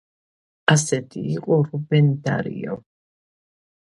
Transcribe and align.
ასეთი 0.75 1.25
იყო 1.33 1.59
რუბენ 1.67 2.09
დარიო. 2.27 2.79